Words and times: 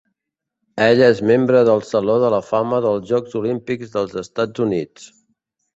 Ell 0.85 1.01
és 1.07 1.21
membre 1.33 1.61
del 1.69 1.83
Saló 1.91 2.15
de 2.25 2.33
la 2.37 2.41
Fama 2.49 2.81
dels 2.87 3.07
Jocs 3.13 3.39
Olímpics 3.43 3.97
dels 3.99 4.21
Estats 4.27 4.67
Units. 4.69 5.11